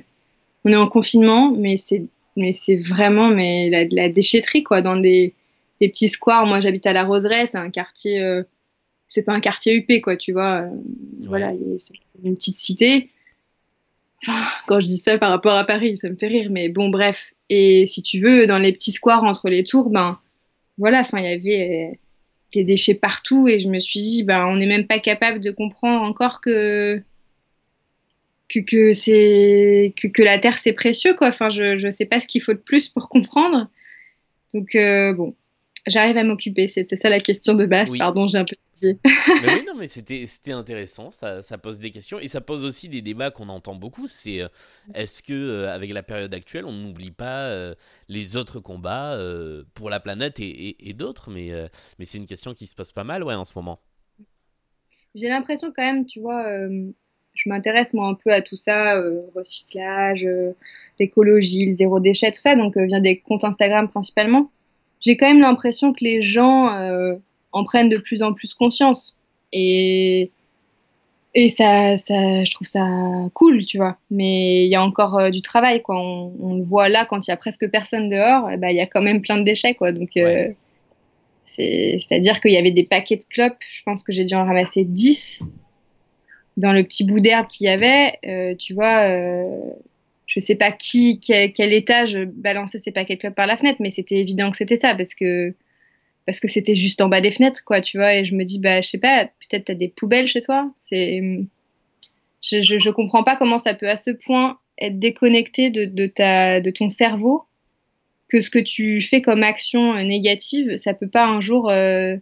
on 0.64 0.70
est 0.70 0.76
en 0.76 0.88
confinement, 0.88 1.52
mais 1.52 1.78
c'est 1.78 2.04
mais 2.36 2.52
c'est 2.52 2.76
vraiment 2.76 3.28
mais 3.28 3.70
la, 3.70 3.84
la, 3.90 4.08
déchetterie 4.08 4.62
quoi 4.62 4.82
dans 4.82 4.96
des, 4.96 5.34
des 5.80 5.88
petits 5.88 6.08
squares. 6.08 6.46
Moi, 6.46 6.60
j'habite 6.60 6.86
à 6.86 6.92
la 6.92 7.04
Roseraie, 7.04 7.46
c'est 7.46 7.58
un 7.58 7.70
quartier, 7.70 8.22
euh, 8.22 8.42
c'est 9.08 9.22
pas 9.22 9.34
un 9.34 9.40
quartier 9.40 9.76
UP 9.76 10.00
quoi, 10.02 10.16
tu 10.16 10.32
vois. 10.32 10.66
Voilà, 11.22 11.52
c'est 11.78 11.94
une 12.22 12.36
petite 12.36 12.56
cité. 12.56 13.10
quand 14.66 14.80
je 14.80 14.86
dis 14.86 14.98
ça 14.98 15.18
par 15.18 15.30
rapport 15.30 15.54
à 15.54 15.64
Paris, 15.64 15.96
ça 15.96 16.08
me 16.08 16.16
fait 16.16 16.28
rire, 16.28 16.48
mais 16.50 16.68
bon, 16.68 16.90
bref. 16.90 17.32
Et 17.50 17.86
si 17.86 18.00
tu 18.00 18.20
veux, 18.20 18.46
dans 18.46 18.58
les 18.58 18.72
petits 18.72 18.92
squares 18.92 19.24
entre 19.24 19.50
les 19.50 19.64
tours, 19.64 19.90
ben 19.90 20.18
voilà, 20.78 21.00
enfin, 21.00 21.18
il 21.18 21.24
y 21.24 21.32
avait 21.32 21.90
euh, 21.92 21.96
des 22.54 22.64
déchets 22.64 22.94
partout 22.94 23.48
et 23.48 23.58
je 23.60 23.68
me 23.68 23.80
suis 23.80 24.00
dit, 24.00 24.22
ben 24.22 24.46
on 24.46 24.56
n'est 24.56 24.66
même 24.66 24.86
pas 24.86 25.00
capable 25.00 25.40
de 25.40 25.50
comprendre 25.50 26.02
encore 26.02 26.40
que 26.40 27.02
que, 28.48 28.94
c'est 28.94 29.94
que, 29.96 30.08
que, 30.08 30.22
la 30.22 30.38
terre 30.38 30.58
c'est 30.58 30.72
précieux 30.72 31.14
quoi. 31.14 31.28
Enfin, 31.28 31.50
je 31.50 31.86
ne 31.86 31.90
sais 31.92 32.06
pas 32.06 32.18
ce 32.18 32.26
qu'il 32.26 32.42
faut 32.42 32.52
de 32.52 32.58
plus 32.58 32.88
pour 32.88 33.08
comprendre. 33.08 33.68
Donc 34.54 34.74
euh, 34.74 35.12
bon, 35.12 35.34
j'arrive 35.86 36.16
à 36.16 36.24
m'occuper. 36.24 36.68
C'était 36.68 36.96
ça 36.96 37.10
la 37.10 37.20
question 37.20 37.54
de 37.54 37.64
base. 37.64 37.92
Pardon, 37.96 38.26
j'ai 38.26 38.38
un 38.38 38.44
peu 38.44 38.56
mais 38.82 38.98
oui, 39.46 39.64
non, 39.66 39.74
mais 39.76 39.88
c'était, 39.88 40.26
c'était 40.26 40.52
intéressant, 40.52 41.10
ça, 41.10 41.42
ça, 41.42 41.58
pose 41.58 41.78
des 41.78 41.90
questions 41.90 42.18
et 42.18 42.28
ça 42.28 42.40
pose 42.40 42.64
aussi 42.64 42.88
des 42.88 43.02
débats 43.02 43.30
qu'on 43.30 43.48
entend 43.48 43.74
beaucoup. 43.74 44.06
C'est 44.06 44.40
euh, 44.40 44.48
est-ce 44.94 45.22
que 45.22 45.34
euh, 45.34 45.74
avec 45.74 45.92
la 45.92 46.02
période 46.02 46.32
actuelle, 46.32 46.64
on 46.64 46.72
n'oublie 46.72 47.10
pas 47.10 47.44
euh, 47.48 47.74
les 48.08 48.36
autres 48.36 48.58
combats 48.60 49.18
pour 49.74 49.90
la 49.90 50.00
planète 50.00 50.40
et, 50.40 50.88
et, 50.88 50.92
d'autres, 50.94 51.30
mais, 51.30 51.50
mais 51.98 52.04
c'est 52.04 52.18
une 52.18 52.26
question 52.26 52.54
qui 52.54 52.66
se 52.66 52.74
pose 52.74 52.92
pas 52.92 53.04
mal, 53.04 53.22
ouais, 53.22 53.34
en 53.34 53.44
ce 53.44 53.52
moment. 53.54 53.80
J'ai 55.14 55.28
l'impression 55.28 55.72
quand 55.74 55.82
même, 55.82 56.06
tu 56.06 56.20
vois, 56.20 56.44
je 57.34 57.48
m'intéresse 57.48 57.94
moi 57.94 58.08
un 58.08 58.14
peu 58.14 58.30
à 58.30 58.42
tout 58.42 58.56
ça, 58.56 59.00
recyclage, 59.34 60.26
l'écologie, 60.98 61.70
le 61.70 61.76
zéro 61.76 62.00
déchet, 62.00 62.32
tout 62.32 62.40
ça, 62.40 62.56
donc 62.56 62.76
vient 62.76 63.00
des 63.00 63.20
comptes 63.20 63.44
Instagram 63.44 63.88
principalement. 63.88 64.50
J'ai 65.00 65.16
quand 65.16 65.28
même 65.28 65.40
l'impression 65.40 65.92
que 65.92 66.04
les 66.04 66.22
gens 66.22 67.20
en 67.52 67.64
prennent 67.64 67.88
de 67.88 67.98
plus 67.98 68.22
en 68.22 68.32
plus 68.32 68.54
conscience. 68.54 69.16
Et, 69.52 70.30
et 71.34 71.48
ça, 71.48 71.96
ça, 71.96 72.44
je 72.44 72.50
trouve 72.50 72.66
ça 72.66 72.84
cool, 73.34 73.64
tu 73.64 73.76
vois. 73.76 73.98
Mais 74.10 74.64
il 74.64 74.70
y 74.70 74.74
a 74.74 74.82
encore 74.82 75.18
euh, 75.18 75.30
du 75.30 75.42
travail, 75.42 75.82
quoi. 75.82 75.96
On, 76.00 76.56
le 76.56 76.64
voit 76.64 76.88
là, 76.88 77.06
quand 77.08 77.26
il 77.26 77.30
y 77.30 77.32
a 77.32 77.36
presque 77.36 77.70
personne 77.70 78.08
dehors, 78.08 78.50
eh 78.50 78.56
ben, 78.56 78.68
il 78.68 78.76
y 78.76 78.80
a 78.80 78.86
quand 78.86 79.02
même 79.02 79.22
plein 79.22 79.38
de 79.38 79.44
déchets, 79.44 79.74
quoi. 79.74 79.92
Donc, 79.92 80.10
euh, 80.16 80.48
c'est-à-dire 81.56 82.40
qu'il 82.40 82.52
y 82.52 82.56
avait 82.56 82.70
des 82.70 82.84
paquets 82.84 83.16
de 83.16 83.24
clopes. 83.28 83.58
Je 83.68 83.82
pense 83.84 84.02
que 84.02 84.12
j'ai 84.12 84.24
dû 84.24 84.34
en 84.34 84.44
ramasser 84.44 84.84
10 84.84 85.42
dans 86.56 86.72
le 86.72 86.82
petit 86.82 87.04
bout 87.04 87.20
d'herbe 87.20 87.46
qu'il 87.46 87.66
y 87.66 87.70
avait. 87.70 88.14
Euh, 88.26 88.54
tu 88.56 88.74
vois, 88.74 89.06
je 90.26 90.40
sais 90.40 90.54
pas 90.54 90.72
qui, 90.72 91.20
quel, 91.20 91.72
étage 91.72 92.16
balançait 92.16 92.78
ses 92.78 92.92
paquets 92.92 93.16
de 93.16 93.20
clopes 93.20 93.34
par 93.34 93.46
la 93.46 93.56
fenêtre, 93.56 93.78
mais 93.80 93.90
c'était 93.90 94.18
évident 94.18 94.50
que 94.50 94.56
c'était 94.56 94.76
ça 94.76 94.94
parce 94.94 95.14
que 95.14 95.54
parce 96.30 96.38
que 96.38 96.46
c'était 96.46 96.76
juste 96.76 97.00
en 97.00 97.08
bas 97.08 97.20
des 97.20 97.32
fenêtres, 97.32 97.64
quoi, 97.64 97.80
tu 97.80 97.98
vois. 97.98 98.14
Et 98.14 98.24
je 98.24 98.36
me 98.36 98.44
dis, 98.44 98.60
bah, 98.60 98.80
je 98.82 98.88
sais 98.88 98.98
pas, 98.98 99.24
peut-être 99.24 99.64
t'as 99.64 99.74
des 99.74 99.88
poubelles 99.88 100.28
chez 100.28 100.40
toi. 100.40 100.72
C'est, 100.80 101.20
je, 102.40 102.62
je, 102.62 102.78
je, 102.78 102.90
comprends 102.90 103.24
pas 103.24 103.34
comment 103.34 103.58
ça 103.58 103.74
peut 103.74 103.88
à 103.88 103.96
ce 103.96 104.12
point 104.12 104.56
être 104.78 105.00
déconnecté 105.00 105.70
de, 105.70 105.86
de, 105.86 106.06
ta, 106.06 106.60
de 106.60 106.70
ton 106.70 106.88
cerveau 106.88 107.46
que 108.28 108.42
ce 108.42 108.48
que 108.48 108.60
tu 108.60 109.02
fais 109.02 109.22
comme 109.22 109.42
action 109.42 109.96
négative, 110.04 110.76
ça 110.76 110.94
peut 110.94 111.08
pas 111.08 111.26
un 111.26 111.40
jour 111.40 111.68
euh, 111.68 112.14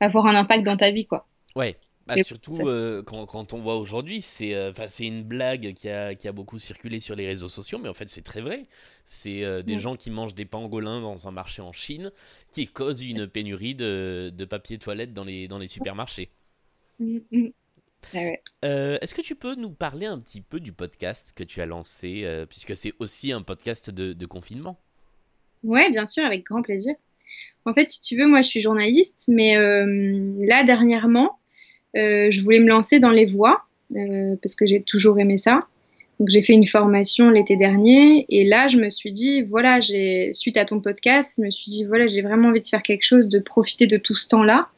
avoir 0.00 0.26
un 0.26 0.36
impact 0.36 0.64
dans 0.64 0.78
ta 0.78 0.90
vie, 0.90 1.04
quoi. 1.04 1.26
Ouais. 1.54 1.76
Bah, 2.06 2.16
surtout 2.24 2.66
euh, 2.66 3.02
quand, 3.02 3.26
quand, 3.26 3.52
on 3.52 3.60
voit 3.60 3.76
aujourd'hui, 3.76 4.20
c'est 4.20 4.54
euh, 4.54 4.72
une 4.98 5.22
blague 5.22 5.74
qui 5.74 5.88
a, 5.88 6.14
qui 6.14 6.26
a, 6.28 6.32
beaucoup 6.32 6.58
circulé 6.58 6.98
sur 6.98 7.14
les 7.14 7.26
réseaux 7.26 7.48
sociaux, 7.48 7.78
mais 7.78 7.88
en 7.88 7.94
fait 7.94 8.08
c'est 8.08 8.22
très 8.22 8.40
vrai. 8.40 8.66
C'est 9.04 9.44
euh, 9.44 9.62
des 9.62 9.76
gens 9.76 9.96
qui 9.96 10.10
mangent 10.10 10.34
des 10.34 10.44
pangolins 10.44 11.00
dans 11.00 11.28
un 11.28 11.30
marché 11.30 11.62
en 11.62 11.72
Chine 11.72 12.10
qui 12.52 12.66
causent 12.66 13.02
une 13.02 13.26
pénurie 13.26 13.74
de, 13.74 14.32
de 14.34 14.44
papier 14.44 14.78
toilette 14.78 15.12
dans 15.12 15.24
les, 15.24 15.46
dans 15.46 15.58
les 15.58 15.68
supermarchés. 15.68 16.30
Mm, 16.98 17.18
mm. 17.30 17.48
Ah 18.14 18.18
Est-ce 18.62 19.14
que 19.14 19.20
tu 19.20 19.36
peux 19.36 19.54
nous 19.54 19.70
parler 19.70 20.06
un 20.06 20.18
petit 20.18 20.40
peu 20.40 20.58
du 20.58 20.72
podcast 20.72 21.32
que 21.36 21.44
tu 21.44 21.60
as 21.60 21.66
lancé, 21.66 22.26
puisque 22.48 22.74
c'est 22.74 22.94
aussi 22.98 23.30
un 23.30 23.42
podcast 23.42 23.90
de, 23.90 24.14
de 24.14 24.26
confinement? 24.26 24.80
Ouais, 25.64 25.90
bien 25.90 26.06
sûr, 26.06 26.24
avec 26.24 26.44
grand 26.44 26.62
plaisir. 26.62 26.94
En 27.66 27.74
fait, 27.74 27.90
si 27.90 28.00
tu 28.00 28.16
veux, 28.16 28.26
moi 28.26 28.40
je 28.40 28.48
suis 28.48 28.62
journaliste, 28.62 29.26
mais 29.28 29.54
là 29.54 30.64
dernièrement, 30.64 31.39
euh, 31.39 31.39
je 31.94 32.40
voulais 32.42 32.60
me 32.60 32.68
lancer 32.68 33.00
dans 33.00 33.10
les 33.10 33.26
voix 33.26 33.64
euh, 33.96 34.36
parce 34.40 34.54
que 34.54 34.66
j'ai 34.66 34.82
toujours 34.82 35.18
aimé 35.18 35.36
ça. 35.36 35.66
Donc 36.18 36.28
j'ai 36.28 36.42
fait 36.42 36.52
une 36.52 36.66
formation 36.66 37.30
l'été 37.30 37.56
dernier 37.56 38.26
et 38.28 38.44
là 38.44 38.68
je 38.68 38.76
me 38.76 38.90
suis 38.90 39.10
dit 39.10 39.40
voilà 39.40 39.80
j'ai 39.80 40.32
suite 40.34 40.58
à 40.58 40.66
ton 40.66 40.78
podcast 40.80 41.36
je 41.38 41.42
me 41.42 41.50
suis 41.50 41.70
dit 41.70 41.84
voilà 41.86 42.06
j'ai 42.06 42.20
vraiment 42.20 42.48
envie 42.48 42.60
de 42.60 42.68
faire 42.68 42.82
quelque 42.82 43.04
chose 43.04 43.30
de 43.30 43.38
profiter 43.38 43.86
de 43.86 43.96
tout 43.96 44.14
ce 44.14 44.28
temps-là 44.28 44.68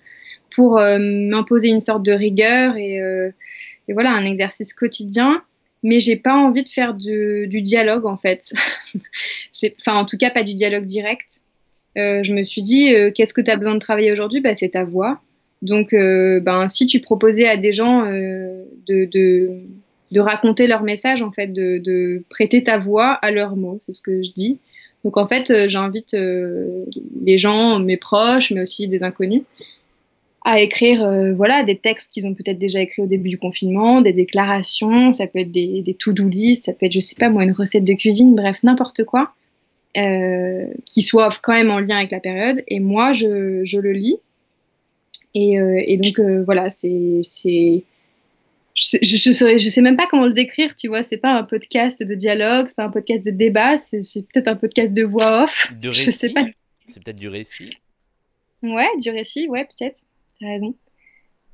pour 0.55 0.79
euh, 0.79 0.99
m'imposer 1.01 1.69
une 1.69 1.81
sorte 1.81 2.05
de 2.05 2.13
rigueur 2.13 2.77
et, 2.77 2.99
et, 3.89 3.93
voilà 3.93 4.13
un 4.13 4.25
exercice 4.25 4.73
quotidien. 4.73 5.43
Mais 5.83 5.99
j'ai 5.99 6.15
pas 6.15 6.35
envie 6.35 6.63
de 6.63 6.69
faire 6.69 6.95
du 6.95 7.49
dialogue 7.49 8.07
en 8.07 8.17
fait. 8.17 8.53
Enfin 9.81 9.99
en 9.99 10.07
tout 10.07 10.17
cas 10.17 10.31
pas 10.31 10.45
du 10.45 10.55
dialogue 10.55 10.87
direct. 10.87 11.41
Je 11.97 12.33
me 12.33 12.45
suis 12.45 12.63
dit 12.63 12.95
qu'est-ce 13.15 13.35
que 13.35 13.41
tu 13.41 13.51
as 13.51 13.57
besoin 13.57 13.75
de 13.75 13.81
travailler 13.81 14.13
aujourd'hui? 14.13 14.41
Bah, 14.41 14.55
c'est 14.55 14.71
ta 14.71 14.85
voix 14.85 15.21
donc, 15.63 15.93
euh, 15.93 16.41
ben, 16.41 16.69
si 16.69 16.87
tu 16.87 16.99
proposais 16.99 17.47
à 17.47 17.57
des 17.57 17.73
gens 17.73 18.05
euh, 18.05 18.65
de, 18.89 19.09
de, 20.11 20.21
raconter 20.21 20.67
leur 20.67 20.83
message, 20.83 21.23
en 21.23 21.31
fait, 21.31 21.53
de, 21.53 22.23
prêter 22.29 22.65
ta 22.65 22.79
voix 22.79 23.13
à 23.13 23.31
leurs 23.31 23.57
mots, 23.57 23.79
c'est 23.87 23.93
ce 23.93 24.03
que 24.03 24.23
je 24.23 24.33
dis. 24.33 24.59
Donc, 25.05 25.17
en 25.17 25.27
fait, 25.27 25.51
euh, 25.51 25.69
j'invite 25.69 26.17
les 27.25 27.39
gens, 27.39 27.79
mes 27.79 27.97
proches, 27.97 28.51
mais 28.51 28.63
aussi 28.63 28.89
des 28.89 29.05
inconnus, 29.05 29.43
à 30.45 30.61
écrire 30.61 31.09
voilà, 31.37 31.63
des 31.63 31.77
textes 31.77 32.13
qu'ils 32.13 32.27
ont 32.27 32.35
peut-être 32.35 32.59
déjà 32.59 32.81
écrits 32.81 33.03
au 33.03 33.07
début 33.07 33.29
du 33.29 33.39
confinement, 33.39 34.01
des 34.01 34.13
déclarations, 34.13 35.13
ça 35.13 35.29
peut 35.29 35.39
être 35.39 35.53
des, 35.53 35.83
des 35.83 35.95
to-do 35.95 36.29
list, 36.29 36.65
ça 36.65 36.73
peut 36.73 36.87
être, 36.87 36.93
je 36.93 36.99
sais 36.99 37.15
pas 37.15 37.29
moi, 37.29 37.45
une 37.45 37.53
recette 37.53 37.85
de 37.85 37.93
cuisine, 37.93 38.35
bref, 38.35 38.59
n'importe 38.65 39.05
quoi, 39.05 39.35
qui 39.95 41.03
soit 41.03 41.29
quand 41.41 41.53
même 41.53 41.71
en 41.71 41.79
lien 41.79 41.99
avec 41.99 42.11
la 42.11 42.19
période. 42.19 42.61
Et 42.67 42.81
moi, 42.81 43.13
je, 43.13 43.61
je 43.65 43.79
le 43.79 43.93
lis 43.93 44.19
et, 45.35 45.59
euh, 45.59 45.81
et 45.85 45.97
donc 45.97 46.19
euh, 46.19 46.43
voilà, 46.45 46.71
c'est 46.71 47.23
je, 48.75 48.99
je, 49.03 49.33
sais, 49.33 49.59
je 49.59 49.69
sais 49.69 49.83
même 49.83 49.97
pas 49.97 50.07
comment 50.07 50.27
le 50.27 50.33
décrire, 50.33 50.75
tu 50.75 50.89
vois. 50.89 51.03
C'est 51.03 51.19
pas 51.19 51.35
un 51.35 51.45
podcast 51.45 52.03
de 52.03 52.15
dialogue, 52.15 52.67
c'est 52.69 52.77
pas 52.77 52.85
un 52.85 52.91
podcast 52.91 53.25
de 53.25 53.31
débat, 53.31 53.77
c'est 53.79 54.01
peut-être 54.33 54.49
un 54.49 54.57
podcast 54.57 54.93
de 54.93 55.03
voix 55.03 55.45
off. 55.45 55.73
De 55.81 55.89
récit. 55.89 56.05
Je 56.07 56.11
sais 56.11 56.31
pas. 56.31 56.45
C'est 56.87 57.03
peut-être 57.03 57.19
du 57.19 57.29
récit. 57.29 57.79
Ouais, 58.63 58.89
du 59.01 59.11
récit, 59.11 59.49
ouais, 59.49 59.65
peut-être. 59.65 60.01
T'as 60.41 60.49
raison. 60.49 60.75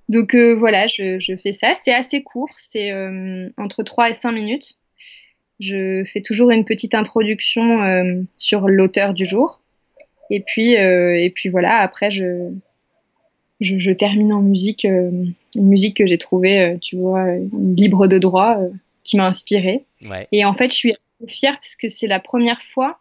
Donc 0.08 0.34
euh, 0.34 0.54
voilà, 0.54 0.86
je, 0.86 1.18
je, 1.18 1.36
fais 1.36 1.52
ça. 1.52 1.74
C'est 1.74 1.92
assez 1.92 2.22
court, 2.22 2.50
c'est 2.58 2.92
euh, 2.92 3.48
entre 3.58 3.82
3 3.82 4.10
et 4.10 4.14
5 4.14 4.32
minutes. 4.32 4.76
Je 5.60 6.04
fais 6.06 6.22
toujours 6.22 6.50
une 6.50 6.64
petite 6.64 6.94
introduction 6.94 7.82
euh, 7.82 8.22
sur 8.36 8.68
l'auteur 8.68 9.12
du 9.12 9.26
jour. 9.26 9.60
Et 10.30 10.40
puis, 10.40 10.72
et 10.72 11.32
puis 11.34 11.48
voilà, 11.48 11.78
après, 11.78 12.10
je, 12.10 12.50
je, 13.60 13.92
termine 13.92 14.32
en 14.32 14.42
musique, 14.42 14.84
euh, 14.84 15.10
une 15.56 15.68
musique 15.68 15.96
que 15.96 16.06
j'ai 16.06 16.18
trouvée, 16.18 16.60
euh, 16.60 16.78
tu 16.80 16.96
vois, 16.96 17.26
libre 17.52 18.06
de 18.06 18.18
droit, 18.18 18.58
euh, 18.58 18.68
qui 19.04 19.16
m'a 19.16 19.26
inspirée. 19.26 19.84
Et 20.32 20.44
en 20.44 20.54
fait, 20.54 20.70
je 20.70 20.76
suis 20.76 20.94
fière 21.26 21.54
parce 21.54 21.74
que 21.74 21.88
c'est 21.88 22.06
la 22.06 22.20
première 22.20 22.62
fois 22.62 22.98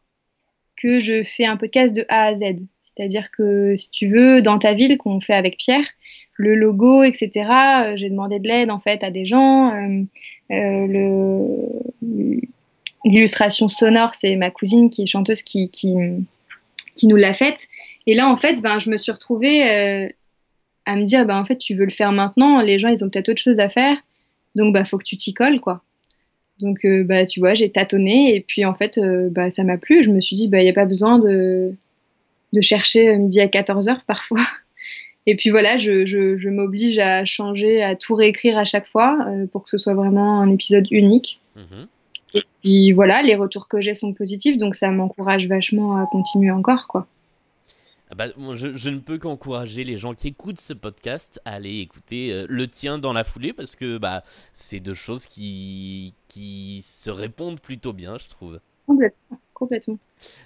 que 0.76 1.00
je 1.00 1.24
fais 1.24 1.46
un 1.46 1.58
podcast 1.58 1.96
de 1.96 2.06
A 2.10 2.28
à 2.28 2.36
Z. 2.36 2.58
C'est-à-dire 2.80 3.30
que, 3.32 3.76
si 3.78 3.92
tu 3.92 4.08
veux, 4.08 4.42
dans 4.42 4.58
ta 4.58 4.74
ville, 4.74 4.98
qu'on 4.98 5.20
fait 5.20 5.34
avec 5.34 5.58
Pierre, 5.58 5.86
le 6.36 6.56
logo, 6.56 7.04
etc., 7.04 7.50
j'ai 7.96 8.10
demandé 8.10 8.40
de 8.40 8.48
l'aide, 8.48 8.72
en 8.72 8.80
fait, 8.80 9.04
à 9.04 9.12
des 9.12 9.26
gens. 9.26 9.72
L'illustration 13.06 13.68
sonore, 13.68 14.16
c'est 14.16 14.36
ma 14.36 14.50
cousine 14.50 14.90
qui 14.90 15.04
est 15.04 15.08
chanteuse 15.08 15.42
qui, 15.42 15.70
qui, 15.70 15.96
qui 16.96 17.08
nous 17.08 17.16
l'a 17.16 17.34
faite. 17.34 17.68
Et 18.06 18.14
là, 18.14 18.30
en 18.30 18.38
fait, 18.38 18.62
ben, 18.62 18.80
je 18.80 18.90
me 18.90 18.98
suis 18.98 19.12
retrouvée 19.12 20.10
à 20.88 20.96
me 20.96 21.03
dire, 21.03 21.25
bah, 21.25 21.39
en 21.39 21.46
fait, 21.46 21.58
tu 21.58 21.75
veux 21.75 21.86
le 21.86 21.91
faire 21.91 22.12
maintenant, 22.12 22.62
les 22.62 22.79
gens, 22.79 22.88
ils 22.88 23.03
ont 23.03 23.10
peut-être 23.10 23.29
autre 23.29 23.41
chose 23.41 23.60
à 23.60 23.67
faire, 23.67 23.98
donc 24.56 24.74
bah, 24.74 24.86
faut 24.86 24.98
que 24.98 25.03
tu 25.03 25.17
t'y 25.17 25.34
colles, 25.34 25.60
quoi. 25.60 25.84
Donc, 26.62 26.86
euh, 26.86 27.03
bah, 27.03 27.25
tu 27.25 27.41
vois, 27.41 27.53
j'ai 27.53 27.70
tâtonné, 27.70 28.36
et 28.36 28.41
puis 28.41 28.65
en 28.65 28.74
fait, 28.74 28.98
euh, 28.98 29.27
bah, 29.29 29.51
ça 29.51 29.63
m'a 29.63 29.77
plu. 29.77 30.03
Je 30.03 30.10
me 30.10 30.22
suis 30.22 30.36
dit, 30.36 30.48
bah, 30.48 30.60
il 30.62 30.63
n'y 30.63 30.70
a 30.70 30.74
pas 30.74 30.86
besoin 30.86 31.20
de, 31.20 31.74
de 32.53 32.62
chercher 32.62 33.15
midi 33.17 33.41
à 33.41 33.48
14h 33.48 34.00
parfois. 34.08 34.48
Et 35.29 35.36
puis 35.36 35.50
voilà, 35.50 35.77
je, 35.77 36.06
je, 36.06 36.50
m'oblige 36.50 37.00
à 37.00 37.25
changer, 37.25 37.84
à 37.84 37.96
tout 37.96 38.15
réécrire 38.15 38.58
à 38.58 38.63
chaque 38.63 38.88
fois 38.88 39.17
euh, 39.27 39.46
pour 39.46 39.63
que 39.63 39.70
ce 39.70 39.77
soit 39.77 39.94
vraiment 39.94 40.39
un 40.39 40.50
épisode 40.50 40.88
unique. 40.89 41.41
Mhm. 41.58 41.88
Et 42.34 42.44
puis 42.62 42.91
voilà, 42.94 43.22
les 43.22 43.36
retours 43.36 43.67
que 43.67 43.82
j'ai 43.82 43.94
sont 43.94 44.13
positifs, 44.13 44.58
donc 44.58 44.75
ça 44.75 44.89
m'encourage 44.91 45.48
vachement 45.50 45.98
à 45.98 46.06
continuer 46.06 46.51
encore, 46.51 46.88
quoi. 46.88 47.08
Ah 48.10 48.16
bah, 48.16 48.28
je, 48.56 48.90
ne 48.90 49.00
peux 49.00 49.18
qu'encourager 49.18 49.84
les 49.84 49.98
gens 49.98 50.14
qui 50.14 50.30
écoutent 50.30 50.62
ce 50.62 50.74
podcast 50.74 51.42
à 51.44 51.56
aller 51.56 51.80
écouter 51.80 52.32
euh, 52.32 52.46
le 52.48 52.68
tien 52.68 52.98
dans 52.98 53.12
la 53.12 53.26
foulée 53.26 53.52
parce 53.52 53.76
que 53.76 53.98
bah, 53.98 54.24
c'est 54.54 54.80
deux 54.80 54.94
choses 54.94 55.28
qui, 55.28 56.14
qui 56.30 56.84
se 56.86 57.10
répondent 57.10 57.60
plutôt 57.60 57.92
bien, 57.92 58.18
je 58.18 58.28
trouve. 58.28 58.60
Complètement. 58.86 59.40
Complètement. 59.54 59.98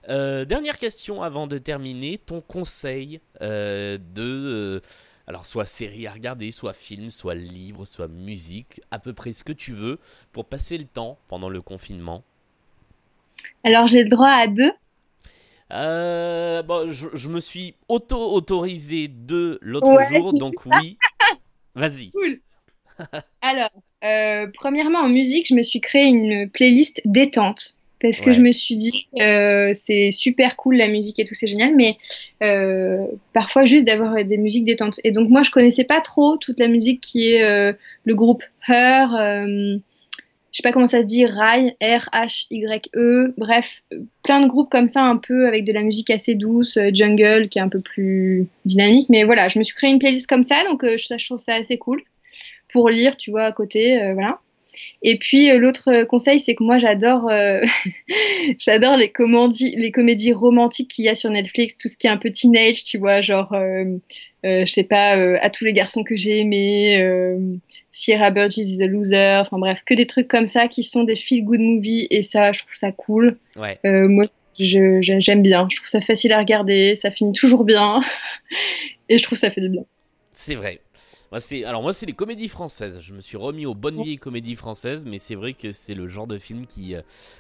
Euh, 0.10 0.46
dernière 0.46 0.78
question 0.78 1.22
avant 1.22 1.46
de 1.46 1.58
terminer. 1.58 2.18
Ton 2.18 2.42
conseil 2.42 3.20
euh, 3.42 3.98
de. 4.16 4.82
alors, 5.28 5.46
soit 5.46 5.66
série 5.66 6.08
à 6.08 6.14
regarder, 6.14 6.50
soit 6.52 6.74
film, 6.74 7.12
soit 7.12 7.36
livre, 7.36 7.86
soit 7.86 8.08
musique, 8.08 8.82
à 8.90 9.00
peu 9.00 9.14
près 9.14 9.34
ce 9.34 9.44
que 9.44 9.52
tu 9.52 9.74
veux 9.74 10.00
pour 10.32 10.46
passer 10.46 10.78
le 10.78 10.86
temps 10.86 11.20
pendant 11.28 11.50
le 11.50 11.62
confinement? 11.62 12.24
Alors, 13.66 13.88
j'ai 13.88 14.04
le 14.04 14.10
droit 14.10 14.30
à 14.30 14.48
deux. 14.48 14.72
Euh, 15.74 16.62
bon, 16.64 16.92
je, 16.92 17.30
me 17.30 17.40
suis 17.40 17.76
auto-autorisé 17.88 19.08
deux 19.08 19.58
l'autre 19.62 19.98
jour, 20.10 20.34
donc 20.38 20.66
oui. 20.66 20.98
Vas-y. 21.76 22.12
Cool. 22.12 22.40
Alors, 23.42 23.72
euh, 24.04 24.48
premièrement, 24.54 25.00
en 25.00 25.10
musique, 25.10 25.48
je 25.48 25.56
me 25.56 25.62
suis 25.62 25.80
créé 25.80 26.06
une 26.06 26.50
playlist 26.50 27.02
détente. 27.06 27.76
Parce 28.02 28.20
que 28.20 28.34
je 28.34 28.42
me 28.42 28.52
suis 28.52 28.76
dit, 28.76 29.06
euh, 29.22 29.74
c'est 29.76 30.12
super 30.12 30.56
cool 30.56 30.76
la 30.76 30.88
musique 30.88 31.20
et 31.20 31.24
tout, 31.24 31.36
c'est 31.36 31.46
génial, 31.46 31.76
mais 31.76 31.98
parfois 33.32 33.66
juste 33.66 33.86
d'avoir 33.86 34.26
des 34.26 34.38
musiques 34.38 34.66
détentes. 34.66 35.00
Et 35.04 35.12
donc, 35.12 35.30
moi, 35.30 35.44
je 35.44 35.52
connaissais 35.52 35.84
pas 35.84 36.02
trop 36.02 36.36
toute 36.38 36.60
la 36.60 36.68
musique 36.68 37.00
qui 37.00 37.32
est 37.32 37.76
le 38.04 38.16
groupe 38.16 38.44
Her 38.68 39.46
je 40.52 40.58
sais 40.58 40.64
pas 40.64 40.74
comment 40.74 40.88
ça 40.88 41.02
se 41.02 41.08
dit, 41.08 41.26
Rai, 41.26 41.78
R-H-Y-E, 41.82 43.34
bref, 43.38 43.84
plein 44.24 44.42
de 44.42 44.48
groupes 44.48 44.70
comme 44.70 44.90
ça, 44.90 45.04
un 45.04 45.16
peu 45.16 45.48
avec 45.48 45.64
de 45.64 45.72
la 45.72 45.82
musique 45.82 46.10
assez 46.10 46.36
douce, 46.36 46.76
euh, 46.78 46.90
jungle 46.94 47.48
qui 47.48 47.58
est 47.58 47.62
un 47.62 47.70
peu 47.70 47.80
plus 47.80 48.48
dynamique. 48.66 49.08
Mais 49.10 49.24
voilà, 49.24 49.48
je 49.48 49.60
me 49.60 49.64
suis 49.64 49.74
créé 49.74 49.90
une 49.90 50.00
playlist 50.00 50.28
comme 50.28 50.44
ça, 50.44 50.64
donc 50.66 50.84
euh, 50.84 50.98
je, 50.98 51.26
trouve 51.26 51.40
ça 51.40 51.56
assez 51.56 51.78
cool 51.78 52.04
pour 52.70 52.90
lire, 52.90 53.16
tu 53.16 53.32
vois, 53.32 53.44
à 53.44 53.52
côté, 53.54 54.02
euh, 54.02 54.14
voilà. 54.14 54.40
Et 55.04 55.18
puis 55.18 55.50
l'autre 55.58 56.04
conseil, 56.04 56.40
c'est 56.40 56.56
que 56.56 56.64
moi 56.64 56.80
j'adore, 56.80 57.30
j'adore 58.58 58.98
les, 58.98 59.12
les 59.76 59.92
comédies 59.92 60.34
romantiques 60.34 60.92
qu'il 60.92 61.06
y 61.06 61.10
a 61.10 61.16
sur 61.16 61.30
Netflix, 61.30 61.78
tout 61.78 61.88
ce 61.88 61.98
qui 61.98 62.08
est 62.08 62.10
un 62.10 62.18
peu 62.18 62.32
teenage, 62.32 62.84
tu 62.84 62.98
vois, 62.98 63.22
genre 63.22 63.54
je 64.44 64.72
sais 64.72 64.84
pas, 64.84 65.18
euh, 65.18 65.38
à 65.42 65.50
tous 65.50 65.66
les 65.66 65.74
garçons 65.74 66.04
que 66.04 66.16
j'ai 66.16 66.40
aimés, 66.40 67.02
euh, 67.02 67.38
Sierra 67.92 68.32
Burgess 68.32 68.70
is 68.70 68.82
a 68.82 68.88
loser, 68.88 69.42
enfin 69.42 69.60
bref, 69.60 69.82
que 69.86 69.94
des 69.94 70.08
trucs 70.08 70.28
comme 70.28 70.48
ça 70.48 70.68
qui 70.68 70.84
sont 70.84 71.04
des 71.04 71.16
feel 71.16 71.44
good 71.44 71.60
movies 71.60 72.08
et 72.10 72.24
ça, 72.24 72.52
je 72.52 72.60
trouve 72.60 72.74
ça 72.74 72.92
cool. 72.92 73.38
Ouais. 73.56 73.80
moi, 73.84 74.26
j'aime 74.56 75.42
bien, 75.42 75.68
je 75.70 75.76
trouve 75.76 75.88
ça 75.88 76.02
facile 76.02 76.34
à 76.34 76.40
regarder, 76.40 76.96
ça 76.96 77.12
finit 77.12 77.34
toujours 77.34 77.64
bien 77.64 78.02
et 79.10 79.18
je 79.18 79.24
trouve 79.24 79.38
ça 79.38 79.52
fait 79.52 79.62
du 79.62 79.70
bien. 79.70 79.86
C'est 80.34 80.56
vrai. 80.56 80.82
Moi, 81.32 81.40
alors 81.66 81.82
moi 81.82 81.94
c'est 81.94 82.06
les 82.06 82.14
comédies 82.14 82.50
françaises. 82.50 83.00
Je 83.00 83.14
me 83.14 83.22
suis 83.22 83.38
remis 83.38 83.66
aux 83.66 83.76
bonnes 83.76 84.02
vieilles 84.02 84.18
comédies 84.18 84.58
françaises, 84.58 85.06
mais 85.06 85.18
c'est 85.18 85.36
vrai 85.36 85.54
que 85.54 85.72
c'est 85.72 85.94
le 85.94 86.10
genre 86.10 86.28
de 86.28 86.38
film 86.38 86.66
qui 86.66 86.94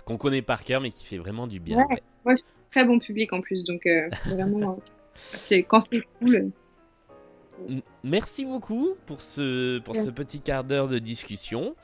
qu'on 0.05 0.15
connaît 0.17 0.41
par 0.41 0.63
cœur, 0.63 0.79
mais 0.79 0.91
qui 0.91 1.03
fait 1.03 1.17
vraiment 1.17 1.46
du 1.46 1.60
bien. 1.60 1.77
Ouais. 1.77 2.01
Moi, 2.24 2.36
c'est 2.38 2.72
très 2.72 2.86
bon 2.86 3.00
public 3.00 3.34
en 3.34 3.41
plus, 3.41 3.65
donc 3.65 3.86
vraiment, 4.27 4.79
c'est 5.15 5.63
quand 5.63 5.81
c'est 5.81 6.03
cool. 6.22 6.51
Merci 8.03 8.46
beaucoup 8.46 8.96
pour 9.06 9.22
ce, 9.22 9.80
pour 9.80 9.96
ce 9.96 10.10
petit 10.10 10.41
quart 10.41 10.63
d'heure 10.63 10.88
de 10.88 11.00
discussion. 11.00 11.75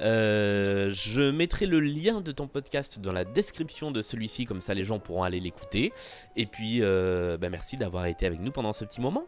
Euh, 0.00 0.90
je 0.92 1.30
mettrai 1.30 1.66
le 1.66 1.80
lien 1.80 2.20
de 2.20 2.32
ton 2.32 2.46
podcast 2.46 3.00
dans 3.00 3.12
la 3.12 3.24
description 3.24 3.90
de 3.90 4.00
celui-ci, 4.00 4.44
comme 4.46 4.60
ça 4.60 4.74
les 4.74 4.84
gens 4.84 4.98
pourront 4.98 5.22
aller 5.22 5.40
l'écouter. 5.40 5.92
Et 6.36 6.46
puis, 6.46 6.78
euh, 6.80 7.36
bah, 7.36 7.50
merci 7.50 7.76
d'avoir 7.76 8.06
été 8.06 8.26
avec 8.26 8.40
nous 8.40 8.50
pendant 8.50 8.72
ce 8.72 8.84
petit 8.84 9.00
moment. 9.00 9.24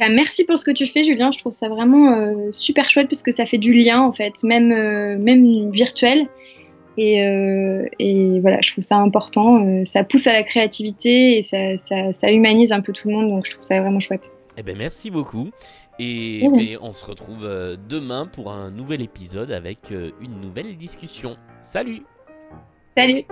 Bah, 0.00 0.08
merci 0.10 0.44
pour 0.44 0.58
ce 0.58 0.64
que 0.64 0.70
tu 0.70 0.86
fais, 0.86 1.02
Julien. 1.02 1.30
Je 1.32 1.38
trouve 1.38 1.52
ça 1.52 1.68
vraiment 1.68 2.12
euh, 2.12 2.50
super 2.52 2.90
chouette 2.90 3.06
puisque 3.06 3.32
ça 3.32 3.46
fait 3.46 3.58
du 3.58 3.72
lien 3.72 4.00
en 4.00 4.12
fait, 4.12 4.42
même, 4.42 4.68
même 5.18 5.70
virtuel. 5.70 6.28
Et, 6.96 7.18
et, 7.98 8.40
voilà, 8.40 8.60
je 8.60 8.70
trouve 8.70 8.84
ça 8.84 8.98
important. 8.98 9.84
ça 9.84 10.04
pousse 10.04 10.28
à 10.28 10.32
la 10.32 10.44
créativité 10.44 11.38
et 11.38 11.42
ça, 11.42 11.76
ça, 11.76 12.12
ça 12.12 12.30
humanise 12.30 12.70
un 12.70 12.80
peu 12.80 12.92
tout 12.92 13.08
le 13.08 13.14
monde, 13.14 13.30
donc 13.30 13.46
je 13.46 13.50
trouve 13.50 13.64
ça 13.64 13.80
vraiment 13.80 13.98
chouette. 13.98 14.30
Eh 14.56 14.62
ben 14.62 14.76
merci 14.76 15.10
beaucoup. 15.10 15.50
Et, 15.98 16.46
ben, 16.48 16.78
on 16.80 16.92
se 16.92 17.04
retrouve 17.06 17.44
euh, 17.44 17.76
demain 17.88 18.26
pour 18.26 18.52
un 18.52 18.70
nouvel 18.70 19.02
épisode 19.02 19.50
avec 19.50 19.90
euh, 19.92 20.10
une 20.20 20.40
nouvelle 20.40 20.76
discussion. 20.76 21.36
Salut 21.62 22.02
Salut 22.96 23.24